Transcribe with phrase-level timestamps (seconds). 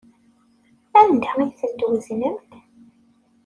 [0.99, 2.51] Anda ay ten-tweznemt?